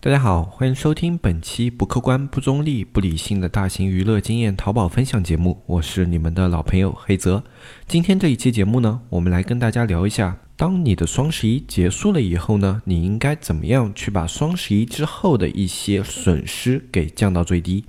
[0.00, 7.42] 大家好，欢迎收听本期不客观、不中立、不理性的大型娱乐经验淘宝分享节目，我是你们的老朋友黑泽。
[7.88, 17.84] 今天这一期节目呢，我们来跟大家聊一下，当你的双十一结束了以后呢，你应该怎么样去把双十一之后的一些损失给降到最低。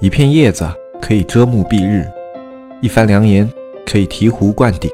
[0.00, 2.08] 一片叶子可以遮目蔽日，
[2.80, 3.50] 一番良言
[3.84, 4.88] 可以醍醐灌顶。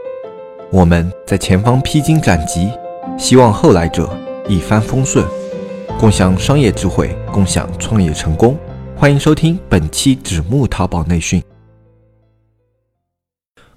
[0.73, 2.71] 我们在前方披荆斩棘，
[3.19, 4.19] 希望后来者。
[4.49, 5.29] 一帆风顺，
[6.01, 8.59] 共享商业智慧，共享创业成功。
[8.97, 11.43] 欢迎收听本期纸木淘宝内训。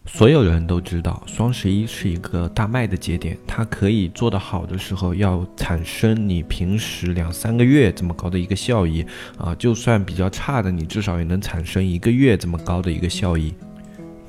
[0.06, 9.06] 所有人都知道，双十一是一个大卖的节点，它可以做得好的时候，要产生你平时两三个月这么高的一个效益
[9.38, 13.54] 啊，就算比较差的，你至少也能产生一个月这么高的一个效益。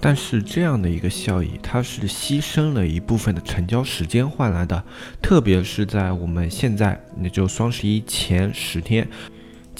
[0.05, 4.83] 但是这样的一个效益，它是牺牲了一部分的成交时间换来的，
[5.23, 9.07] 特别是在我们现在，也就双十一前十天。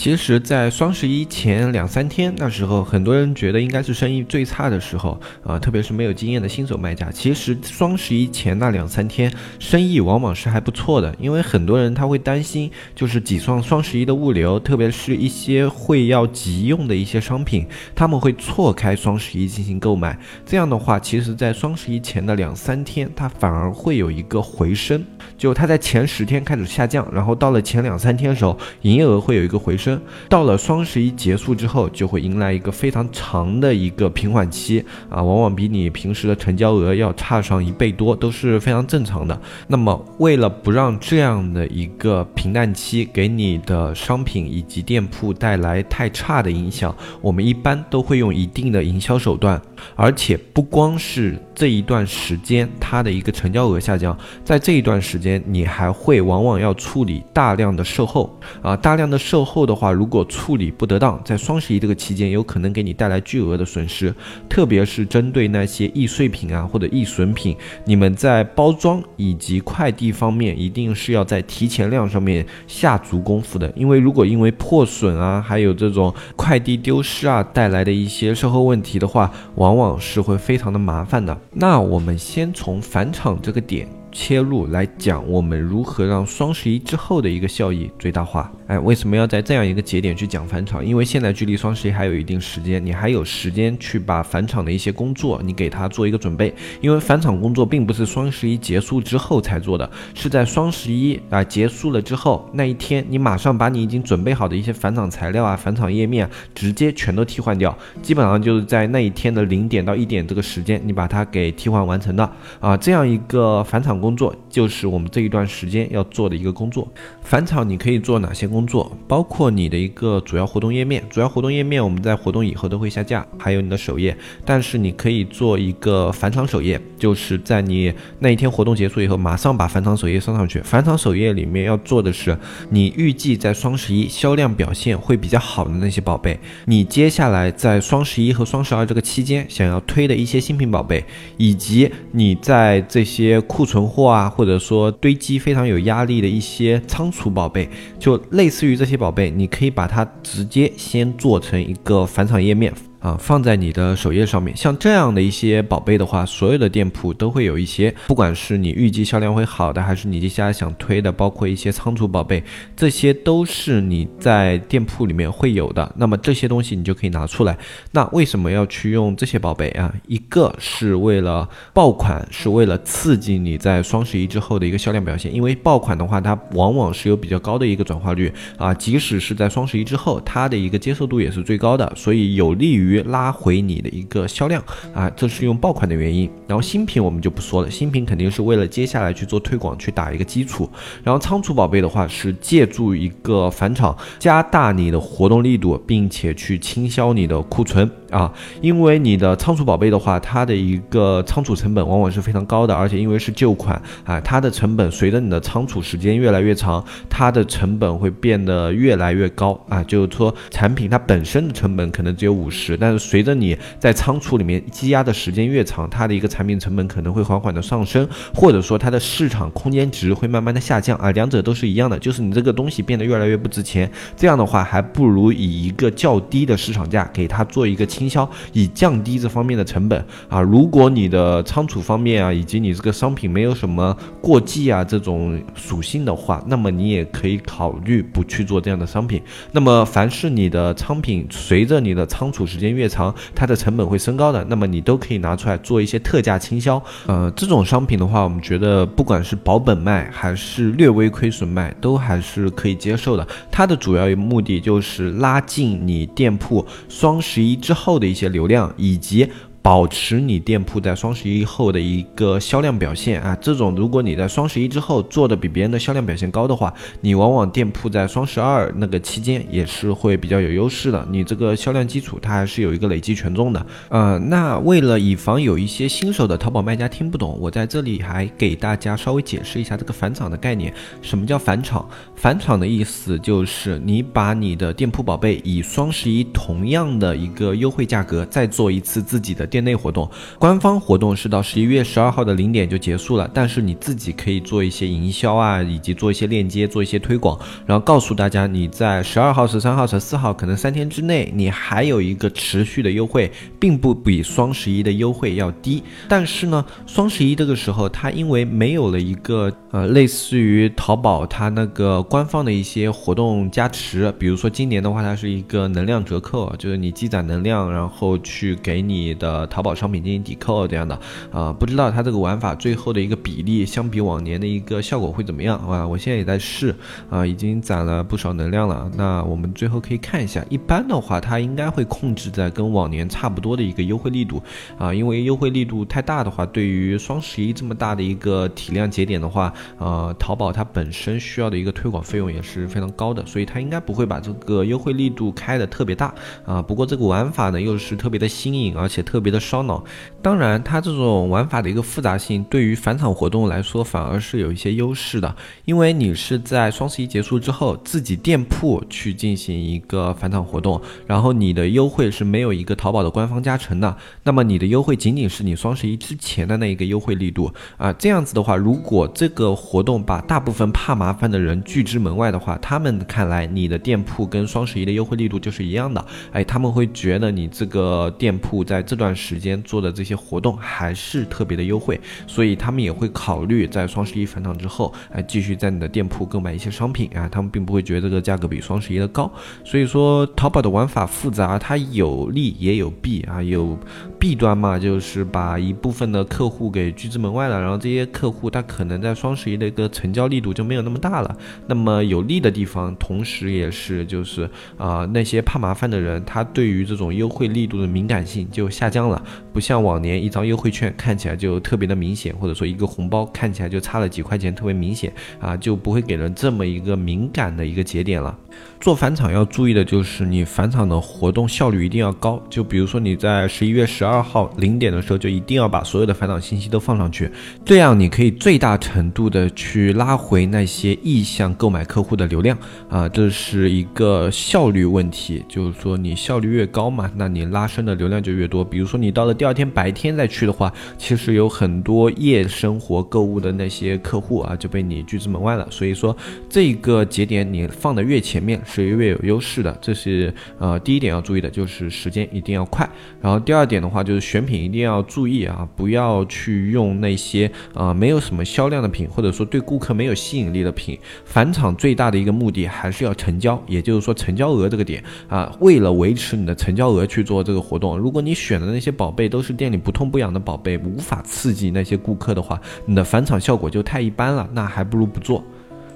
[0.03, 7.09] 其实，在双十一前两三天，那时候很多人觉得应该是生意最差的时候啊，特别是没有经验的新手卖家。
[7.13, 20.19] 其实，双十一前那两三天，生意往往是还不错的，因为很多人他会担心，就是挤上双十一的物流，特别是一些会要急用的一些商品，他们会错开双十一进行购买。
[20.45, 25.05] 这样的话，其实，在双十一前的两三天，它反而会有一个回升，
[25.39, 29.92] 就它在前十天开始下降，然后到了前两三天的时候，营业额会有一个回升。
[30.29, 39.41] 到了双十一结束之后，就会迎来一个非常长的一个平缓期啊，往往比你平时的成交额要差上一倍多，都是非常正常的。
[39.67, 49.61] 那么，为了不让这样的一个平淡期给你的商品以及店铺带来太差的影响，我们一般都会用一定的营销手段，
[49.95, 59.73] 而且不光是这一段时间它的一个成交额下降，在这一段时间，你还会往往要处理大量的售后啊，大量的售后的。
[59.83, 64.15] 话，如果处理不得当，在双十一这个期间，有可能给你带来巨额的损失。
[64.49, 73.73] 特别是针对那些易碎品啊或者易损品，你们在包装以及快递方面，一定是要在提前量上面下足功夫的。
[73.75, 81.37] 因为如果因为破损啊，还有这种快递丢失啊带来的一些售后问题的话，往往往是会非常的麻烦的。
[81.53, 84.02] 那我们先从返场这个点。
[84.13, 88.53] 切入来讲，我们如何让双十一之后的一个效益最大化？
[88.67, 90.85] 哎，为什么要在这样一个节点去讲返场？
[90.85, 96.55] 因为现在距离双十一还有一定时间，你还有时间去把返场的一些工作，你给它做一个准备。
[96.83, 112.31] 因为返场工作并不是双十一结束之后才做的，是在双十一啊结束了之后那一天，你马上把你已经准备好的一些返场材料啊、返场页面直接全都替换掉，基本上就是在那一天的零点到一点这个时间，你把它给替换完成的
[112.61, 114.02] 啊，这样一个返场。
[114.03, 116.87] 工作就是我们这一段时间要做的一个工作。
[117.23, 118.91] 返场你可以做哪些工作？
[119.07, 124.17] 包括你的一个主要活动页面，主要活动页面我们在活动以后都会下架，还有你的首页。
[124.45, 130.61] 但是你可以做一个返场首页，就是在你那一天活动结束以后，马上把返场首页上上去。
[130.63, 132.37] 返场首页里面要做的是，
[132.71, 141.05] 你预计在双十一销量表现会比较好的那些宝贝，你接下来在双十一和双十二这个期间想要推的一些新品宝贝，
[141.37, 143.92] 以及你在这些库存。
[143.93, 147.69] 货啊，或者说堆积非常有压力的一些仓储宝贝，
[147.99, 152.73] 就类似于这些宝贝，你可以把它直接先做成一个返场页面。
[153.03, 162.41] 啊，放在你的首页上面，像这样的一些宝贝的话，所有的店铺都会有一些，不管是你预计销量会好的，还是你接下来想推的，包括一些仓储宝贝，
[162.77, 165.93] 这些都是你在店铺里面会有的。
[165.97, 167.59] 那么这些东西你就可以拿出来。
[167.91, 169.93] 那为什么要去用这些宝贝啊？
[170.07, 175.35] 一个是为了爆款，是为了刺激你在双十一之后的一个销量表现。
[175.35, 182.92] 因为爆款的话，它往往是有比较高的一个转化率啊，即使是在双十一之后，它的一个接受度也是最高的，所以有利于。
[183.05, 184.61] 拉回你的一个销量
[184.93, 186.29] 啊，这是用爆款的原因。
[186.49, 190.69] 然后新品我们就不说了，新品肯定是为了接下来去做推广，去打一个基础。
[191.05, 197.89] 然后仓储宝贝的话，是借助一个返场，加大你的活动力度，并且去清销你的库存。
[198.11, 198.31] 啊，
[198.61, 209.83] 因为你的仓储宝贝的话，它的一个仓储成本往往是非常高的，而且因为是旧款啊，它的成本随着你的仓储时间越来越长，它的成本会变得越来越高啊。
[209.85, 230.41] 就是说，产品它本身的成本可能只有五十，但是随着你在仓储里面积压的时间越长，它的一个产品成本可能会缓缓的上升，或者说它的市场空间值会慢慢的下降啊，两者都是一样的，就是你这个东西变得越来越不值钱，这样的话还不如以一个较低的市场价给它做一个倾销，以降低这方面的成本啊。
[230.41, 239.23] 如果你的仓储方面啊，以及你这个商品没有什么过季啊这种属性的话，那么你也可以考虑不去做这样的商品。
[239.53, 246.83] 那么凡是你的仓品随着你的仓储时间越长，它的成本会升高的，那么你都可以拿出来做一些特价倾销。
[247.07, 253.27] 呃，这种商品的话，我们觉得不管是保本卖还是略微亏损卖，都还是可以接受的。
[253.51, 259.29] 它的主要目的就是拉近你店铺双十一之后的一些流量，以及。
[259.63, 271.07] 保持你店铺在双十一后的一个销量表现啊，这种如果你在双十一之后做的比别人的销量表现高的话，你往往店铺在双十二那个期间也是会比较有优势的。
[271.13, 273.65] 你这个销量基础它还是有一个累积权重的。
[273.89, 280.75] 呃，那为了以防有一些新手的淘宝卖家听不懂，我在这里还给大家稍微解释一下这个返场的概念。
[281.01, 281.89] 什么叫返场？
[282.17, 289.47] 返场的意思就是你把你的店铺宝贝以双十一同样的一个优惠价格再做一次自己的。
[289.53, 305.83] 店内活动，官方活动是到十一月十二号的零点就结束了，但是你自己可以做一些营销啊，以及做一些链接，做一些推广，然后告诉大家你在十二号、十三号、十四号可能三天之内，你还有一个持续的优惠，并不比双十一的优惠要低。
[306.09, 319.42] 但是呢，双十一这个时候，它因为没有了一个呃类似于淘宝它那个官方的一些活动加持，比如说今年的话，它是一个能量折扣，就是你积攒能量，然后去给你的。
[319.47, 320.99] 淘宝商品进行抵扣这样的
[321.31, 325.87] 啊，不知道它这个玩法最后的一个比例，相比往年的一个效果会怎么样啊？
[325.87, 326.75] 我现在也在试
[327.11, 328.91] 啊，已经攒了不少能量了。
[328.97, 334.41] 那我们最后可以看一下，一般的话，它应该会控制在跟往年差不多的一个优惠力度
[334.79, 346.15] 啊，因为优惠力度太大的话，对于双十一这么大的一个体量节点的话，呃，淘宝它本身需要的一个推广费用也是非常高的，所以它应该不会把这个优惠力度开的特别大
[346.45, 346.63] 啊。
[346.63, 349.32] 不过这个玩法呢，又是特别的新颖，而且特别。
[349.33, 349.83] 的烧脑，
[350.23, 355.35] 当然，它这种玩法的一个复杂性，对于返场活动来说，反而是有一些优势的，
[355.65, 367.51] 因为你是在双十一结束之后，自己店铺去进行一个返场活动，然后你的优惠是没有一个淘宝的官方加成的，那么你的优惠仅仅是你双十一之前的那一个优惠力度。
[367.79, 387.29] 啊，这样子的话，如果这个活动把大部分怕麻烦的人拒之门外的话，他们看来你的店铺跟双十一的优惠力度就是一样的，哎，他们会觉得你这个店铺在这段时间做的这些活动还是特别的优惠，所以他们也会考虑在双十一返场之后，哎，继续在你的店铺购买一些商品啊。
[387.31, 389.31] 他们并不会觉得这个价格比双十一的高。
[389.65, 393.41] 所以说，淘宝的玩法复杂，它有利也有弊啊。
[393.43, 393.79] 有
[394.19, 401.37] 弊端嘛，就是把一部分的客户给拒之门外了，然后这些客户他可能在双十一的一个成交力度就没有那么大了。
[401.67, 409.12] 那么有利的地方，同时也是就是啊，那些怕麻烦的人，他对于这种优惠力度的敏感性就下降了。
[409.13, 409.23] 了。
[409.53, 418.37] 不像往年一张优惠券看起来就特别的明显，或者说一个红包看起来就差了几块钱，特别明显啊，就不会给人这么一个敏感的一个节点了。
[418.81, 427.31] 做返场要注意的就是你返场的活动效率一定要高，就比如说你在十一月十二号零点的时候就一定要把所有的返场信息都放上去，
[427.65, 432.57] 这样你可以最大程度的去拉回那些意向购买客户的流量
[432.89, 438.65] 啊，这是一个效率问题，就是说你效率越高嘛，那你拉升的流量就越多。
[438.65, 445.67] 比如说你到了第二天白天再去的话，其实有很多夜生活购物的那些客户啊就被你拒之门外了。
[445.69, 446.17] 所以说
[446.49, 448.53] 这个节点你放的越前面。
[448.65, 452.89] 是越有优势的，这是呃第一点要注意的，就是时间一定要快。
[453.21, 460.97] 然后第二点的话，就是选品一定要注意啊，不要去用那些呃没有什么销量的品，或者说对顾客没有吸引力的品。
[461.25, 467.99] 返场最大的一个目的还是要成交，也就是说成交额这个点啊，为了维持你的成交额去做这个活动。
[467.99, 475.43] 如果你选的那些宝贝都是店里不痛不痒的宝贝，无法刺激那些顾客的话，你的返场效果就太一般了，那还不如不做。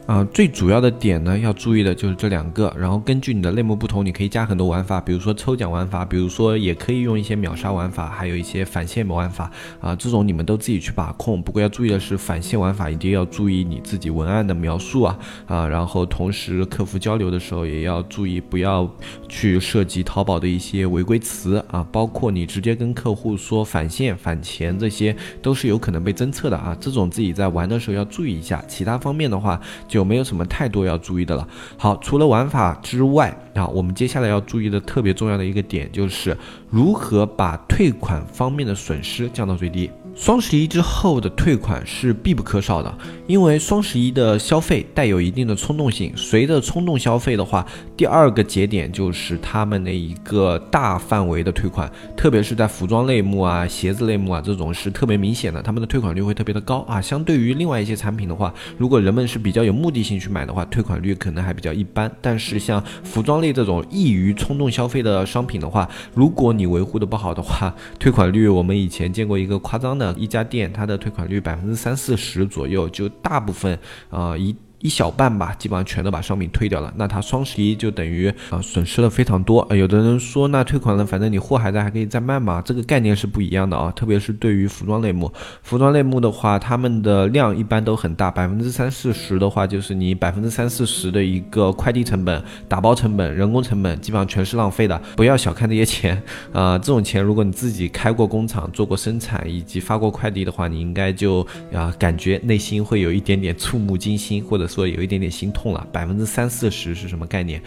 [0.06, 2.72] 啊，最主要的点呢，要注意的就是这两个。
[2.78, 9.96] 然后根据你的类目不同，你可以加很多玩法，比如说抽奖玩法，比如说也可以用一些秒杀玩法，还有一些返现玩法啊。
[9.96, 11.42] 这种你们都自己去把控。
[11.42, 15.66] 不过要注意的是，返现玩法一定要注意你自己文案的描述啊啊。
[15.66, 18.88] 然后同时客服交流的时候也要注意，不要
[19.28, 21.84] 去涉及淘宝的一些违规词啊。
[21.90, 26.76] 包括你直接跟客户说返现返钱，这些都是有可能被侦测的啊。
[26.80, 28.64] 这种自己在玩的时候要注意一下。
[28.68, 29.96] 其他方面的话就。
[29.97, 31.49] 就没有什么太多要注意的了。
[31.79, 36.37] 好，除了玩法之外啊，我们接下来要注意的特别重要的一个点就是
[36.69, 39.91] 如何把退款方面的损失降到最低。
[40.16, 46.11] 双十一之后的退款是必不可少的，因为双十一的消费带有一定的冲动性。
[46.16, 56.99] 随着冲动消费的话，第二个节点就是他们的一个大范围的退款，特别是在服装类目啊、鞋子类目啊这种是特别明显的，他们的退款率会特别的高啊。
[56.99, 62.11] 相对于另外一些产品的话，如果人们是比较有目的性去买的话，退款率可能还比较一般。
[62.23, 70.05] 但是像服装类这种易于冲动消费的商品的话，如果你维护的不好的话，退款率我们以前见过一个夸张的。
[70.16, 73.78] 一家店，它的退款率百分之三四十左右，就大部分
[74.10, 74.54] 呃一。
[74.80, 76.92] 一小半吧，基本上全都把商品退掉了。
[76.97, 79.66] 那它双十一就等于啊损失了非常多。
[79.71, 82.62] 有的人说，那退款了，反正你货还在，还可以再卖嘛。
[82.62, 83.90] 这个概念是不一样的啊。
[83.97, 95.00] 特别是对于服装类目，服装类目的话，他们的量一般都很大，百分之三四十的话，就是你百分之三四十的一个快递成本、打包成本、人工成本，基本上全是浪费的。
[95.16, 101.40] 不要小看这些钱啊，这种钱如果你自己开过工厂、做过生产以及发过快递的话，你应该就
[101.73, 104.65] 啊感觉内心会有一点点触目惊心，或者。
[104.66, 107.62] 所以有一点点心痛了，百分之三四十是什么概念？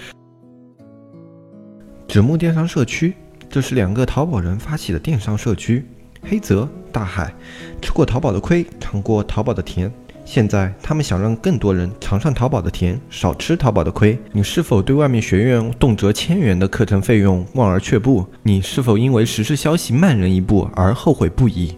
[2.07, 3.13] 纸木电商社区，
[3.49, 5.85] 这是两个淘宝人发起的电商社区。
[6.21, 7.33] 黑泽大海
[7.81, 9.89] 吃过淘宝的亏，尝过淘宝的甜，
[10.25, 14.19] 现在他们想让更多人尝上淘宝的甜，少吃淘宝的亏。
[14.33, 18.25] 你是否对外面学院动辄千元的课程费用望而却步？
[18.43, 21.77] 你是否因为实时消息慢人一步而后悔不已？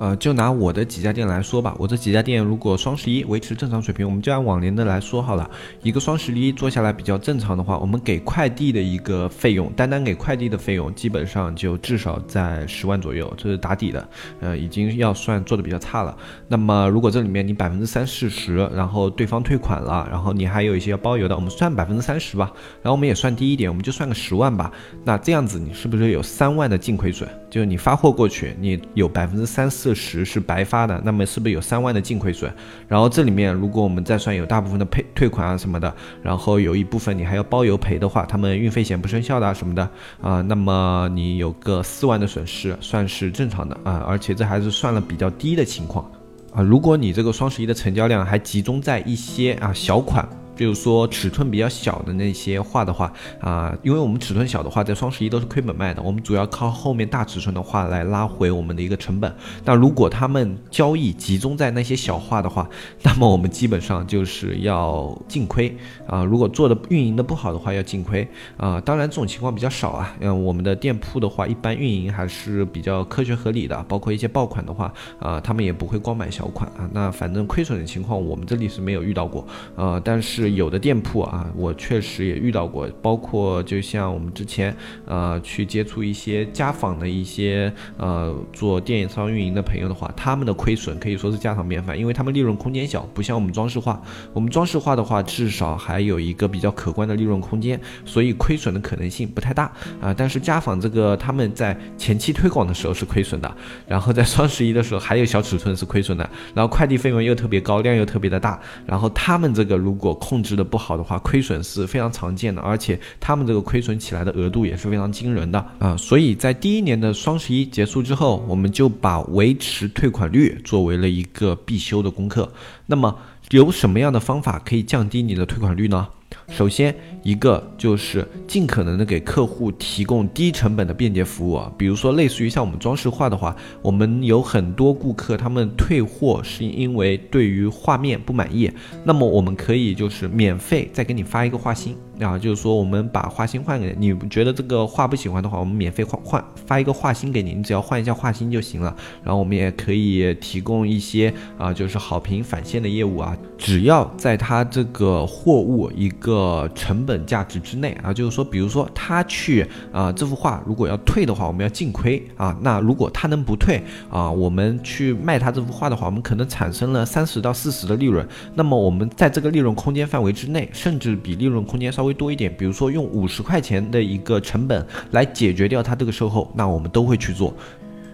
[0.00, 5.48] 呃，就拿我的几家店来说吧，我这几家店如果双十一维持正常水平，我们就按往年的来说好了。
[5.82, 14.08] 一个双十一做下来比较正常的话，我们给快递的一个费用，单单给快递的费用，基本上就至少在十万左右，这是打底的。
[14.40, 16.16] 呃，已经要算做的比较差了。
[16.48, 22.50] 那么如果这里面你百分之三四十，然后对方退款了，然后你还有一些要包邮的，我们算百分之三十吧。
[22.82, 24.72] 然后我们也算低一点，我们就算个十万吧。
[25.04, 27.28] 那这样子你是不是有三万的净亏损？
[27.50, 29.90] 就你发货过去，你有百分之三四。
[29.92, 32.50] 十是白发的，那么是不是有三万的净亏损？
[32.86, 35.92] 然后这里面如果我们再算有大部分的赔退款啊什么的，
[36.22, 39.82] 然后有一部分你还要包邮赔的话，他们运费险不生效的啊什么的
[40.22, 46.08] 啊，那么你有个四万的损失算是正常的啊，而且这还是算了比较低的情况
[46.54, 46.62] 啊。
[46.62, 50.26] 如果你这个双十一的成交量还集中在一些啊小款。
[50.60, 56.02] 就是说尺寸比较小的那些画的话啊，因为我们尺寸小的话，在双十一都是亏本卖的。
[56.02, 59.34] 我们主要靠后面大尺寸的画来拉回我们的一个成本。
[59.64, 62.68] 那如果他们交易集中在那些小画的话，
[63.02, 65.74] 那么我们基本上就是要净亏
[66.06, 66.22] 啊。
[66.22, 68.78] 如果做的运营的不好的话，要净亏啊。
[68.82, 70.14] 当然这种情况比较少啊。
[70.20, 73.82] 嗯，我们的店铺的话，一般运营还是比较科学合理的。
[73.88, 76.86] 包括一些爆款的话啊，他们也不会光买小款啊。
[76.92, 79.98] 那反正亏损的情况，我们这里是没有遇到过啊。
[80.04, 80.49] 但是。
[80.54, 84.74] 有的店铺啊，我确实也遇到过，包括就像我们之前
[85.06, 94.00] 呃去接触一些家纺的一些呃做电商运营的朋友的话，他们的亏损可以说是家常便饭，因为他们利润空间小，不像我们装饰画，
[94.32, 99.72] 我们装饰画的话至少还有一个比较可观的利润空间，所以亏损的可能性不太大。
[100.00, 100.14] 啊。
[100.16, 115.96] 但是家纺这个他们在前期推广的时候是亏损的，然后在双十一的时候还有小尺寸是亏损的，然后快递费用又特别高，量又特别的大，然后他们这个如果控制的不好的话，亏损是非常常见的，而且他们这个亏损起来的额度也是非常惊人的啊！
[115.96, 122.48] 所以在第一年的双十一结束之后，我们就把维持退款率作为了一个必修的功课。
[122.86, 123.18] 那么
[123.50, 126.06] 有什么样的方法可以降低你的退款率呢？
[126.50, 138.70] 首先，一个就是尽可能的给客户提供低成本的便捷服务啊，比如说类似于像我们装饰画的话，我们有很多顾客他们退货是因为对于画面不满意，
[139.04, 141.96] 那么我们可以就是免费再给你发一个画芯。
[142.20, 148.94] 啊，就是说我们把画芯换给你，你觉得这个画不喜欢的话，我们免费换换发一个画芯给你，你只要换一下画芯就行了。
[149.24, 162.56] 然后我们也可以提供一些啊，就是好评返现的业务啊，只要在他这个货物一个呃成本价值之内啊，就是说，比如说他去啊这幅画如果要退的话，我们要净亏啊。
[162.62, 168.26] 那如果他能不退啊，我们去卖他这幅画的话，我们可能产生了三十到四十的利润。
[168.54, 177.54] 那么我们在这个利润空间范围之内，甚至比利润空间稍微多一点，比如说用五十块钱的一个成本来解决掉他这个售后，那我们都会去做。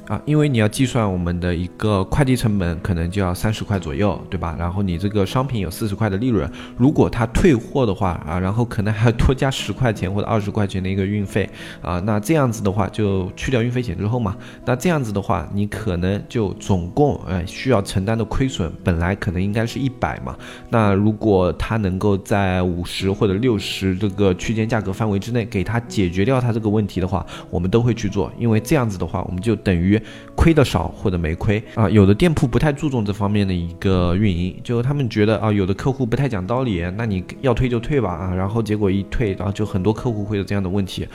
[0.09, 4.55] 啊，因为你要计算我们的一个快递成本，可能就要三十块左右，对吧？
[4.57, 11.51] 然后你这个商品有四十块的利润，如果他退货的话啊，然后可能还要多加十块钱或者二十块钱的一个运费
[11.83, 20.37] 啊，那这样子的话就去掉运费险之后嘛，那这样子的话，你可能就总共呃需要承担的亏损本来可能应该是一百嘛，
[20.71, 29.96] 那如果他能够在五十或者六十这个区间价格范围之内给他解决掉他这个问题的话，我们都会去做，因为这样子的话，我们就等于。
[30.35, 31.63] 亏的少或者没亏。
[31.75, 41.07] 啊，有的店铺不太注重这方面的一个运营，就他们觉得啊，有的客户不太讲道理，那你要退就退吧啊，然后结果一退，然后就很多客户会有这样的问题，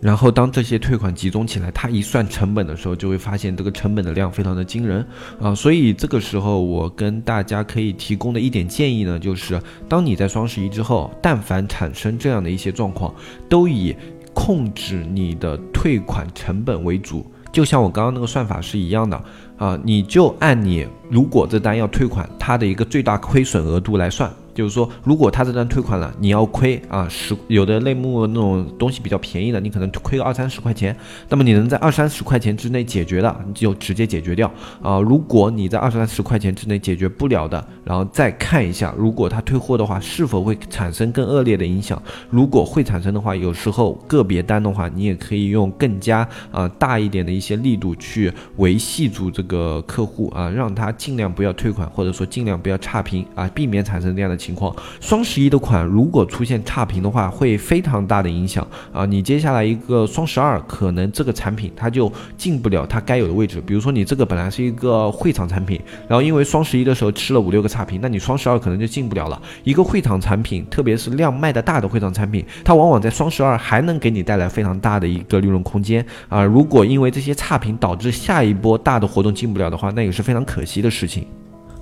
[0.00, 5.04] 然后当这些退款集中起来，他一算成本的时候，就会发现这个成本的量非常的惊人。
[5.40, 13.12] 啊，所以这个时候我跟大家可以提供的一点建议呢，就是当你在双十一之后，但凡产生这样的一些状况，
[13.48, 13.96] 都以
[14.32, 17.26] 控制你的退款成本为主。
[17.50, 19.20] 就像我刚刚那个算法是一样的
[19.56, 24.30] 啊，你就按你如果这单要退款，它的一个最大亏损额度来算。
[24.58, 30.96] 就是说，如果他这单退款了，你要亏啊十有的类目那种东西比较便宜的，你可能亏个二三十块钱，
[31.28, 34.98] 那么你能在二三十块钱之内解决的，你就直接解决掉啊。
[34.98, 42.02] 如果你在二三十块钱之内解决不了的，然后再看一下，如果他退货的话，是否会产生更恶劣的影响？
[42.28, 54.47] 如果会产生的话，有时候个别单的话，你也可以用更加啊大一点的一些力度去维系住这个客户啊，让他尽量不要退款，或者说尽量不要差评啊，避免产生这样的情。
[54.48, 59.04] 情况，双十一的款如果出现差评的话，会非常大的影响啊！
[59.04, 63.60] 你接下来一个双十二，可能这个产品它就进不了它该有的位置。
[63.60, 65.78] 比如说你这个本来是一个会场产品，
[66.08, 69.38] 然后因为双十一的时候吃了五六个差评，那你双十二可能就进不了了。
[69.64, 76.42] 一个会场产品，特别是量卖的大的会场产品，它往往在双十二还能给你带来非常大的一个利润空间啊！
[76.42, 81.26] 如果因为这些差评导致下一波大的活动进不了的话，那也是非常可惜的事情。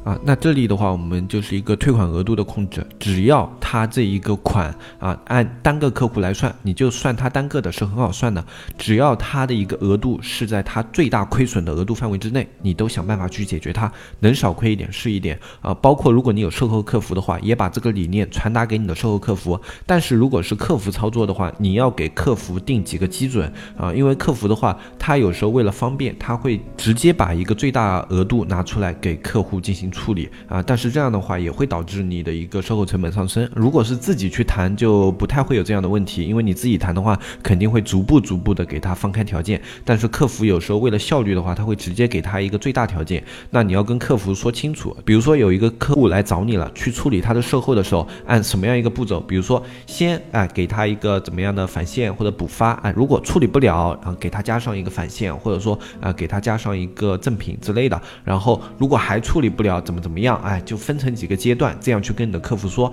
[0.07, 8.45] 啊，那这里的话，我们就是一个退款额度的控制，只要他这一个款啊，按单个客户来算，你就算他单个的是很好算的，
[8.79, 15.75] 只要他的一个额度是在他最大亏损的额度范围之内，你都想办法去解决它，能少亏一点是一点啊。
[15.75, 19.61] 包括如果你有售后客服的话，也把这个理念传达给你的售后客服。
[19.87, 29.91] 但是如果是客服操作的话，你要给客服定几个基准啊，因为客服的话，他有时候为了方便，他会直接把一个最大额度拿出来给客户进行。
[29.97, 33.49] 处理啊，但是这样的话也会导致你的一个售后成本上升。
[33.55, 39.61] 如果是自己去谈，就不太会有这样的问题，因为你自己谈的话，肯定会逐步逐步的给他放开条件。
[39.85, 43.25] 但是客服有时候为了效率的话，他会直接给他一个最大条件。
[43.51, 49.21] 那你要跟客服说清楚，比如说有一个客户来找你了，去处理他的售后的时候，按什么样一个步骤？
[49.21, 58.01] 比如说先哎给他一个怎么样的返现或者补发啊，如果处理不了，然后给他加上一个返现，或者说啊给他加上一个赠品之类的。
[58.25, 60.37] 然后如果还处理不了，怎么怎么样？
[60.45, 62.93] 哎，就分成几个阶段，这样去跟你的客服说。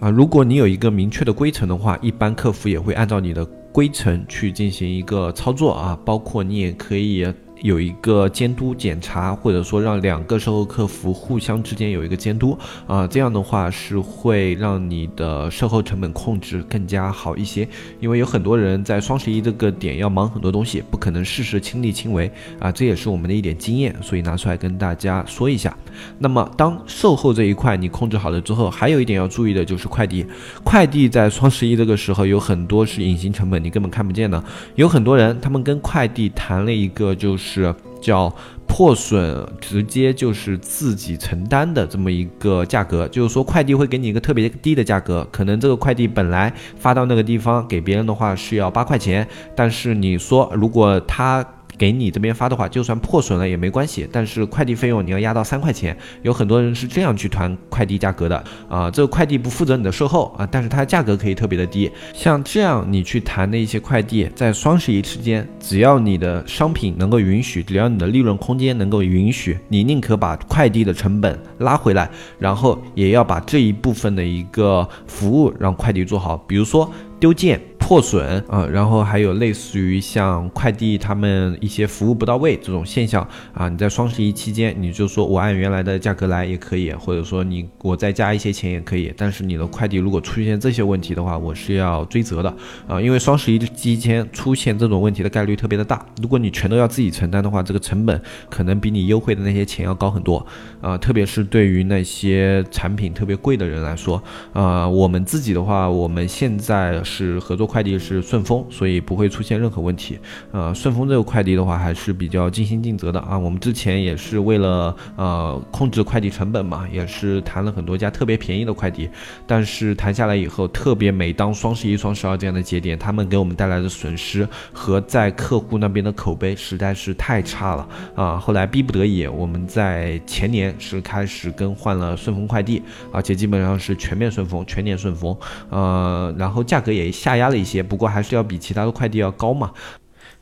[0.00, 5.96] 啊，如果你有一个明确的规程的话，一般客服也会按照你的规程去进行一个操作啊。
[6.04, 7.32] 包括你也可以。
[7.60, 17.68] 有一个监督检查，或者说让两个售后客服互相之间有一个监督啊，这样的话是会让你的售后成本控制更加好一些。
[18.00, 25.76] 因为有很多人在双十一这个点要忙很多东西，不可能事事亲力亲为啊，这也是我们的一点经验，所以拿出来跟大家说一下。
[26.18, 30.24] 那么当售后这一块你控制好了之后，还有一点要注意的就是快递，
[30.64, 34.42] 快递在双十一这个时候有很多是隐形成本，你根本看不见的。
[34.76, 37.49] 有很多人他们跟快递谈了一个就是。
[37.52, 38.32] 是叫
[38.68, 51.44] 破损，直接就是自己承担的这么一个价格，就是说快递会给你一个特别低的价格，可能这个快递本来发到那个地方给别人的话是要八块钱，但是你说如果他。
[51.80, 55.96] 给你这边发的话，就算破损了也没关系，但是快递费用你要压到三块钱。
[56.20, 61.90] 有很多人是这样去团快递价格的啊，这个快递不负责你的售后啊，但是它价格可以特别的低。
[62.12, 77.58] 像这样你去谈的一些快递，在双十一期间，只要你的商品能够允许，只要你的利润空间能够允许，你宁可把快递的成本拉回来，然后也要把这一部分的一个服务让快递做好，比如说丢件。
[77.90, 92.54] 破损啊，然后还有类似于像快递他们一些服务不到位这种现象啊，你在双十一期间，你就说我按原来的价格来也可以，或者说你我再加一些钱也可以，但是你的快递如果出现这些问题的话，我是要追责的
[92.86, 100.46] 啊，因为双十一期间出现这种问题的概率特别的大，如果你全都要自己承担的话，这个成本可能比你优惠的那些钱要高很多
[100.80, 104.22] 啊，特别是对于那些产品特别贵的人来说
[104.52, 110.18] 啊，我们自己的话，我们现在是合作快快递是顺丰，所以不会出现任何问题。
[110.52, 113.38] 呃，顺丰这个快递的话还是比较尽心尽责的啊。
[113.38, 119.08] 我们之前也是为了呃控制快递成本嘛，也是谈了很多家特别便宜的快递，
[119.46, 128.36] 但是谈下来以后，特别每当双十一、双十二这样的节点，他们给我们带来的损失和在客户那边的口碑实在是太差了啊。
[128.36, 135.34] 后来逼不得已，我们在前年是开始更换了顺丰快递，而且基本上是全面顺丰、全年顺丰，
[135.70, 139.72] 呃，然后价格也下压了一些，不过还是要比其他的快递要高嘛。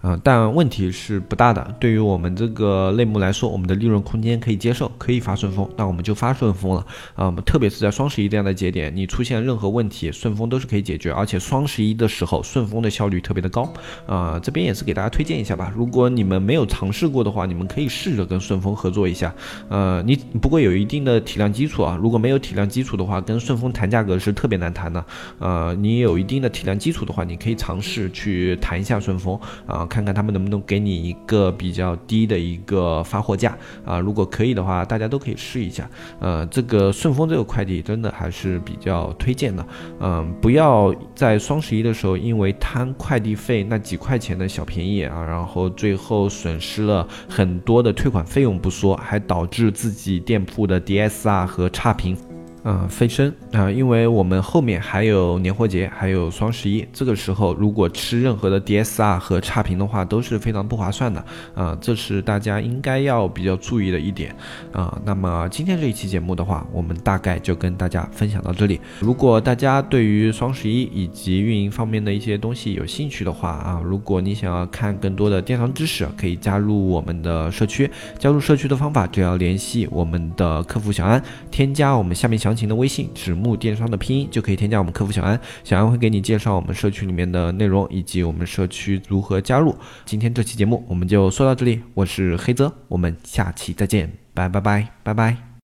[0.01, 1.75] 啊，但问题是不大的。
[1.81, 6.87] 对于我们这个类目来说，我们的利润空间可以接受，可以发顺丰，那我们就发顺丰了。
[7.17, 11.11] 啊，特别是在双十一这样的节点，你出现任何问题，顺丰都是可以解决。
[11.11, 13.73] 而且双十一的时候，顺丰的效率特别的高。
[14.07, 15.73] 啊，这边也是给大家推荐一下吧。
[15.75, 19.35] 如果你们没有尝试过的话，你们可以试着跟顺丰合作一下。
[19.69, 21.99] 呃，你不过有一定的体量基础啊。
[22.01, 25.05] 如果没有体量基础的话，跟顺丰谈价格是特别难谈的。
[25.41, 29.88] 呃，你有一定的体量基础的话，你可以尝试去谈一下顺丰啊。
[29.89, 33.99] 看看他们能不能给你一个比较低的一个发货价啊？
[33.99, 35.89] 如果可以的话，大家都可以试一下。
[36.21, 39.67] 呃，这个顺丰这个快递真的还是比较推荐的。
[40.01, 52.15] 嗯，不要在双十一的时候因为贪快递费那几块钱的小便宜啊，然后最后损失了很多的退款费用不说，还导致自己店铺的 DSR 和差评。
[52.65, 64.35] 嗯，飞升啊，因为我们后面还有年货节，还有双十一，这个时候如果吃任何的 DSR 和差评的话，都是非常不划算的啊，这是大家应该要比较注意的一点
[64.73, 65.01] 啊。
[65.05, 68.81] 那么今天这一期节目的话，我们大概就跟大家分享到这里。
[68.99, 77.91] 如果大家对于双十一以及运营方面的一些东西有兴趣的话啊，如果你想要看更多的电商知识，可以加入我们的社区。
[78.19, 82.69] 加入社区的方法就要联系我们的客服小安，添加我们下面小详情。
[82.69, 89.75] 的微信纸木电商的拼音就可以添加我们客服小安，小安会给你介绍我们社区里面的内容以及我们社区如何加入。
[90.05, 95.48] 今天这期节目我们就说到这里，我是黑泽，我们下期再见，拜拜拜拜拜。